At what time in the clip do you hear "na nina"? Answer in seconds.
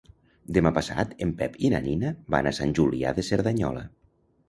1.75-2.17